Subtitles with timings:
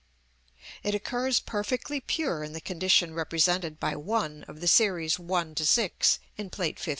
[0.81, 6.19] It occurs perfectly pure in the condition represented by 1 of the series 1 6,
[6.37, 6.89] in Plate XV.